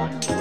one. 0.00 0.39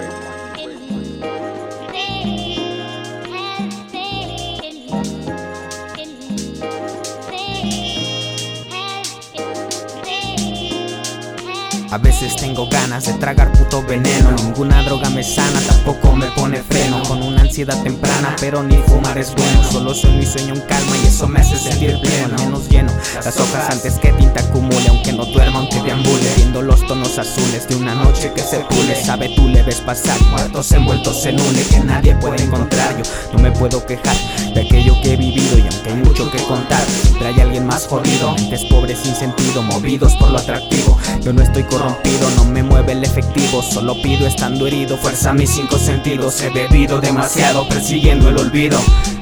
A 11.91 11.97
veces 11.97 12.36
tengo 12.36 12.67
ganas 12.70 13.05
de 13.05 13.13
tragar 13.13 13.51
puto 13.51 13.81
veneno. 13.81 14.31
Ninguna 14.33 14.83
droga 14.83 15.10
me 15.10 15.24
sana, 15.24 15.60
tampoco 15.67 16.15
me 16.15 16.27
pone 16.27 16.61
freno. 16.61 17.01
Con 17.04 17.23
una 17.23 17.41
ansiedad 17.41 17.81
temprana, 17.81 18.35
pero 18.39 18.61
ni 18.61 18.77
fumar 18.77 19.17
es 19.17 19.33
bueno. 19.33 19.63
Solo 19.71 19.95
sueño 19.95 20.21
y 20.21 20.25
sueño 20.25 20.54
en 20.54 20.61
calma 20.61 20.95
y 21.04 21.07
eso 21.07 21.27
me 21.27 21.39
hace 21.39 21.57
sentir 21.57 21.99
pleno. 21.99 22.37
Menos 22.37 22.69
lleno, 22.69 22.91
las 23.25 23.39
hojas 23.39 23.71
antes 23.71 23.95
que 23.95 24.11
tinta 24.13 24.39
acumule 24.41 24.87
Aunque 24.87 25.13
no 25.13 25.25
duerma, 25.25 25.59
aunque 25.59 25.81
deambule. 25.81 26.31
Viendo 26.36 26.61
los 26.61 26.86
tonos 26.86 27.17
azules 27.17 27.67
de 27.67 27.75
una 27.75 27.95
noche 27.95 28.31
que 28.35 28.41
se 28.41 28.59
pule. 28.59 28.95
Sabe 29.03 29.29
tú 29.35 29.47
le 29.47 29.63
ves 29.63 29.81
pasar, 29.81 30.21
muertos 30.29 30.71
envueltos 30.71 31.25
en 31.25 31.39
une 31.39 31.64
Que 31.64 31.79
nadie 31.79 32.16
puede 32.16 32.44
encontrar, 32.44 32.95
yo 32.98 33.03
no 33.34 33.40
me 33.40 33.52
puedo 33.52 33.86
quejar 33.86 34.16
De 34.53 34.62
aquello 34.62 34.94
que 35.02 35.14
he 35.14 35.17
vivido 35.17 35.58
y 35.58 35.62
aunque 35.62 35.90
hay 35.90 35.95
mucho 35.95 36.30
que 36.31 36.38
contar 36.44 36.86
Siempre 36.86 37.28
hay 37.28 37.40
alguien 37.40 37.66
más 37.66 37.88
jodido, 37.88 38.34
mentes 38.36 38.66
pobres 38.66 39.00
sin 39.00 39.16
sentido 39.16 39.62
Movidos 39.64 40.16
por 40.16 40.31
lo 40.31 40.38
atractivo, 40.38 40.89
yo 41.22 41.34
no 41.34 41.41
estoy 41.41 41.64
corrompido, 41.64 42.30
no 42.38 42.46
me 42.46 42.64
mueve 42.64 42.94
el 42.94 43.04
efectivo, 43.04 43.62
solo 43.62 43.96
pido 44.02 44.28
estando 44.28 44.68
herido, 44.68 44.98
fuerza 44.98 45.34
mis 45.34 45.50
cinco 45.50 45.78
sentidos, 45.78 46.42
he 46.42 46.50
bebido 46.50 47.00
demasiado 47.00 47.68
persiguiendo 47.68 48.30
el 48.30 48.38
olvido. 48.38 48.80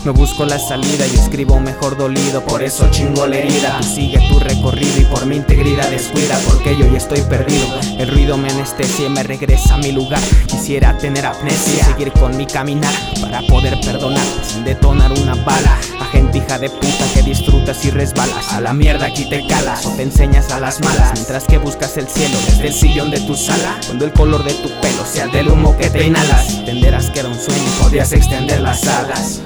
No 0.07 0.13
busco 0.13 0.45
la 0.45 0.57
salida 0.57 1.05
y 1.05 1.15
escribo 1.15 1.59
mejor 1.59 1.97
dolido, 1.97 2.41
por 2.45 2.63
eso 2.63 2.89
chingo 2.91 3.27
la 3.27 3.39
herida. 3.39 3.83
sigue 3.83 4.17
tu 4.29 4.39
recorrido 4.39 5.01
y 5.01 5.03
por 5.03 5.25
mi 5.25 5.35
integridad 5.35 5.89
descuida, 5.89 6.39
porque 6.47 6.77
yo 6.77 6.89
ya 6.89 6.97
estoy 6.97 7.19
perdido. 7.23 7.67
El 7.99 8.07
ruido 8.07 8.37
me 8.37 8.49
anestesia 8.49 9.07
y 9.07 9.09
me 9.09 9.23
regresa 9.23 9.73
a 9.73 9.77
mi 9.79 9.91
lugar. 9.91 10.21
Quisiera 10.45 10.97
tener 10.97 11.25
amnesia, 11.25 11.83
seguir 11.83 12.13
con 12.13 12.37
mi 12.37 12.45
caminar 12.45 12.93
para 13.19 13.41
poder 13.47 13.77
perdonar 13.81 14.23
sin 14.45 14.63
detonar 14.63 15.11
una 15.11 15.35
bala. 15.43 15.77
A 15.99 16.05
gente 16.05 16.37
hija 16.37 16.57
de 16.57 16.69
puta 16.69 17.05
que 17.13 17.23
disfrutas 17.23 17.83
y 17.83 17.89
resbalas. 17.89 18.53
A 18.53 18.61
la 18.61 18.71
mierda 18.71 19.07
aquí 19.07 19.27
te 19.29 19.45
calas 19.45 19.85
o 19.85 19.89
te 19.89 20.03
enseñas 20.03 20.49
a 20.51 20.61
las 20.61 20.79
malas 20.79 21.11
mientras 21.15 21.43
que 21.43 21.57
buscas 21.57 21.97
el 21.97 22.07
cielo 22.07 22.37
desde 22.47 22.67
el 22.67 22.73
sillón 22.73 23.11
de 23.11 23.19
tu 23.19 23.35
sala. 23.35 23.77
Cuando 23.85 24.05
el 24.05 24.13
color 24.13 24.45
de 24.45 24.53
tu 24.53 24.69
pelo 24.79 25.05
sea 25.05 25.27
del 25.27 25.49
humo 25.49 25.77
que 25.77 25.89
te 25.89 26.07
inhalas, 26.07 26.49
entenderás 26.53 27.09
que 27.09 27.19
era 27.19 27.27
un 27.27 27.35
sueño 27.35 27.61
y 27.61 27.83
podrías 27.83 28.13
extender 28.13 28.61
las 28.61 28.87
alas. 28.87 29.41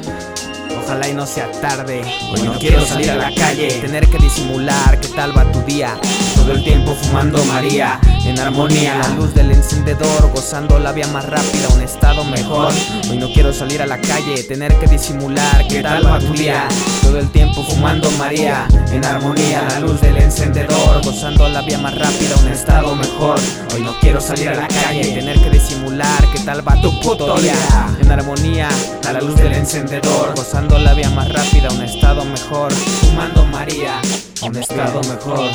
Ojalá 0.83 1.07
y 1.07 1.13
no 1.13 1.25
sea 1.25 1.49
tarde. 1.51 2.01
Hoy 2.31 2.41
no 2.41 2.53
quiero 2.57 2.85
salir 2.85 3.11
a 3.11 3.15
la 3.15 3.33
calle, 3.33 3.69
tener 3.81 4.07
que 4.07 4.17
disimular 4.17 4.99
qué 4.99 5.09
tal 5.09 5.37
va 5.37 5.49
tu 5.51 5.61
día. 5.61 5.97
Todo 6.35 6.53
el 6.53 6.63
tiempo 6.63 6.95
fumando 6.95 7.43
María, 7.45 7.99
en 8.25 8.39
armonía. 8.39 8.97
La 8.97 9.09
luz 9.09 9.33
del 9.33 9.51
encendedor, 9.51 10.31
gozando 10.33 10.79
la 10.79 10.91
vía 10.91 11.07
más 11.07 11.25
rápida, 11.25 11.67
un 11.73 11.81
estado 11.81 12.23
mejor. 12.23 12.73
Hoy 13.09 13.17
no 13.17 13.31
quiero 13.31 13.53
salir 13.53 13.81
a 13.81 13.85
la 13.85 13.99
calle, 13.99 14.43
tener 14.43 14.75
que 14.79 14.87
disimular 14.87 15.67
qué 15.67 15.81
tal 15.81 16.05
va 16.05 16.19
tu 16.19 16.33
día. 16.33 16.67
Todo 17.01 17.19
el 17.19 17.29
tiempo 17.29 17.63
fumando 17.63 18.09
María, 18.11 18.67
en 18.91 19.05
armonía. 19.05 19.67
La 19.69 19.79
luz 19.79 20.01
del 20.01 20.17
encendedor, 20.17 21.03
gozando 21.03 21.47
la 21.47 21.61
vía 21.61 21.77
más 21.77 21.97
rápida, 21.97 22.35
un 22.43 22.51
estado 22.51 22.95
mejor. 22.95 23.39
Hoy 23.73 23.81
no 23.81 23.93
quiero 23.99 24.19
salir 24.19 24.49
a 24.49 24.55
la 24.55 24.67
calle, 24.67 25.03
tener 25.13 25.39
que 25.39 25.49
disimular 25.49 26.25
qué 26.33 26.39
tal 26.39 26.67
va 26.67 26.81
tu 26.81 26.99
puto 27.01 27.37
día. 27.37 27.53
En 28.01 28.11
armonía, 28.11 28.67
a 29.07 29.13
la 29.13 29.21
luz 29.21 29.35
del 29.35 29.53
encendedor, 29.53 30.33
gozando 30.35 30.70
la 30.79 30.93
vía 30.93 31.09
más 31.09 31.31
rápida, 31.31 31.69
un 31.71 31.81
estado 31.81 32.23
mejor. 32.25 32.71
Fumando 32.73 33.45
María, 33.45 34.01
un 34.41 34.55
estado 34.55 35.01
mejor. 35.03 35.49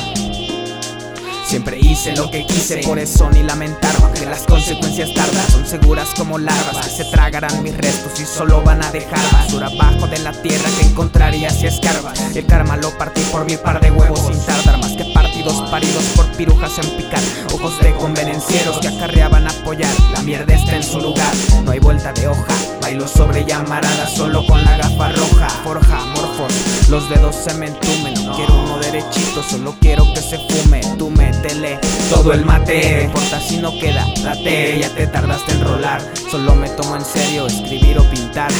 Siempre 1.47 1.79
hice 1.79 2.13
lo 2.15 2.29
que 2.29 2.45
quise, 2.45 2.79
por 2.79 2.99
eso 2.99 3.29
ni 3.31 3.41
lamentar 3.41 3.95
Que 4.13 4.25
las 4.25 4.41
consecuencias 4.41 5.13
tardan 5.13 5.49
son 5.49 5.65
seguras 5.65 6.09
como 6.17 6.37
larvas 6.37 6.85
Que 6.85 7.03
se 7.03 7.05
tragarán 7.05 7.63
mis 7.63 7.75
restos 7.77 8.19
y 8.19 8.25
solo 8.25 8.61
van 8.63 8.83
a 8.83 8.91
dejar 8.91 9.17
basura 9.31 9.67
abajo 9.67 10.07
de 10.07 10.19
la 10.19 10.33
tierra 10.41 10.69
que 10.77 10.87
encontraría 10.87 11.49
si 11.49 11.67
escarbas 11.67 12.35
El 12.35 12.45
karma 12.45 12.75
lo 12.75 12.89
partí 12.97 13.21
por 13.31 13.45
mi 13.45 13.55
par 13.55 13.79
de 13.79 13.91
huevos 13.91 14.27
sin 14.27 14.45
tardar 14.45 14.77
Más 14.79 14.91
que 14.91 15.05
partidos 15.37 15.69
paridos 15.69 16.03
por 16.15 16.25
pirujas 16.37 16.79
en 16.79 16.89
picar 16.97 17.21
Ojos 17.53 17.79
de 17.81 17.93
convenencieros 17.95 18.79
que 18.79 18.87
acarreaban 18.87 19.47
apoyar 19.47 19.93
La 20.13 20.21
mierda 20.21 20.53
está 20.53 20.75
en 20.75 20.83
su 20.83 20.99
lugar, 20.99 21.33
no 21.63 21.71
hay 21.71 21.79
vuelta 21.79 22.11
de 22.13 22.27
hoja 22.27 22.55
Bailo 22.81 23.07
sobre 23.07 23.45
llamaradas 23.45 24.13
solo 24.13 24.45
con 24.45 24.63
la 24.63 24.77
gafa 24.77 25.11
roja 25.11 25.49
Forja, 25.63 26.05
morfos, 26.15 26.53
los 26.89 27.09
dedos 27.09 27.35
se 27.35 27.53
me 27.55 27.67
entumen 27.67 28.15
quiero 28.35 28.55
uno 28.63 28.79
derechito, 28.79 29.43
solo 29.43 29.75
quiero 29.79 30.05
que 30.13 30.21
se 30.21 30.37
fume 30.37 30.81
Tú 30.97 31.09
métele 31.11 31.79
todo 32.09 32.33
el 32.33 32.45
mate. 32.45 32.97
No 32.97 33.03
importa 33.03 33.39
si 33.39 33.57
no 33.57 33.71
queda, 33.79 34.05
date 34.23 34.79
Ya 34.79 34.89
te 34.89 35.07
tardaste 35.07 35.51
en 35.53 35.61
rolar. 35.61 36.01
Solo 36.29 36.55
me 36.55 36.69
tomo 36.69 36.95
en 36.95 37.05
serio 37.05 37.47
escribir 37.47 37.97
o 37.99 38.09
pintar 38.09 38.51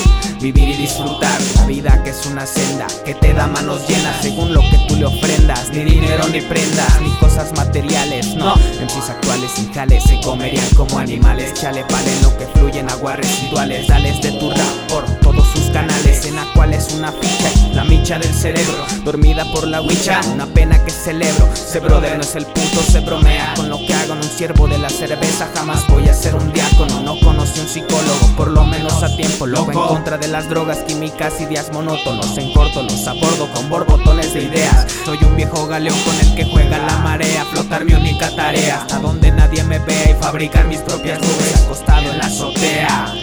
Vivir 0.41 0.69
y 0.69 0.73
disfrutar. 0.77 1.39
La 1.55 1.65
vida 1.65 2.03
que 2.03 2.11
es 2.11 2.25
una 2.25 2.45
senda 2.45 2.87
Que 3.05 3.13
te 3.15 3.33
da 3.33 3.47
manos 3.47 3.87
llenas 3.87 4.21
según 4.21 4.53
lo 4.53 4.61
que 4.61 4.77
tú 4.87 4.95
le 4.95 5.05
ofrendas. 5.05 5.69
Ni 5.71 5.83
dinero 5.83 6.27
ni 6.29 6.41
prendas, 6.41 7.01
ni 7.01 7.09
cosas 7.17 7.53
materiales 7.55 8.35
No, 8.35 8.55
en 8.79 8.89
sus 8.89 9.09
actuales 9.09 9.51
sin 9.51 9.71
jales 9.73 10.03
Se 10.03 10.19
comerían 10.21 10.69
como 10.75 10.99
animales. 10.99 11.53
Chale, 11.53 11.83
vale 11.89 12.21
lo 12.21 12.37
que 12.37 12.45
fluyen 12.47 12.89
aguas 12.89 13.17
residuales. 13.17 13.87
Dales 13.87 14.21
de 14.21 14.31
tu 14.33 14.49
rap 14.49 14.89
por 14.89 15.05
todos 15.21 15.47
sus 15.47 15.65
canales 15.71 16.25
En 16.25 16.35
la 16.35 16.45
cual 16.53 16.73
es 16.73 16.93
una 16.93 17.11
ficha, 17.11 17.49
la 17.73 17.83
micha 17.83 18.19
del 18.19 18.33
cerebro 18.33 18.85
Dormida 19.03 19.45
por 19.53 19.67
la 19.67 19.81
huicha, 19.81 20.21
una 20.33 20.45
pena 20.45 20.76
que 20.87 20.93
celebro. 20.93 21.49
Se 21.53 21.79
brother 21.79 22.15
no 22.15 22.23
es 22.23 22.35
el 22.35 22.45
punto, 22.45 22.81
se 22.81 23.01
bromea 23.01 23.53
Con 23.55 23.69
lo 23.69 23.77
que 23.77 23.93
hago 23.93 24.13
en 24.13 24.19
un 24.19 24.23
siervo 24.23 24.67
de 24.67 24.77
la 24.77 24.89
cerveza. 24.89 25.49
Jamás 25.53 25.85
voy 25.87 26.07
a 26.07 26.13
ser 26.13 26.35
un 26.35 26.51
diácono, 26.53 27.01
no 27.01 27.19
conocí 27.19 27.59
un 27.59 27.67
psicólogo 27.67 28.35
Por 28.37 28.51
lo 28.51 28.63
menos 28.63 29.03
a 29.03 29.15
tiempo, 29.15 29.45
loco 29.45 29.71
en 29.71 29.79
contra 29.79 30.17
de 30.17 30.29
las 30.29 30.49
drogas 30.49 30.79
químicas 30.79 31.39
y 31.41 31.45
días 31.45 31.71
monótonos. 31.73 32.37
En 32.37 32.53
corto 32.53 32.83
los 32.83 33.05
abordo 33.05 33.51
con 33.53 33.69
borbotones 33.69 34.33
de 34.33 34.43
ideas. 34.43 34.87
Soy 35.03 35.17
un 35.23 35.35
viejo 35.35 35.67
galeón 35.67 35.99
con 35.99 36.15
el 36.19 36.35
que 36.35 36.45
juega 36.45 36.77
la 36.77 36.97
marea 36.99 37.45
Flotar 37.51 37.83
mi 37.83 37.93
única 37.93 38.33
tarea. 38.35 38.81
Hasta 38.81 38.99
donde 38.99 39.31
nadie 39.31 39.63
me 39.63 39.79
vea 39.79 40.11
Y 40.11 40.13
fabricar 40.13 40.67
mis 40.67 40.79
propias 40.79 41.19
nubes 41.19 41.63
acostado 41.63 42.11
en 42.11 42.17
la 42.17 42.25
azotea. 42.25 43.13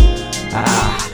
Ah, 0.52 1.13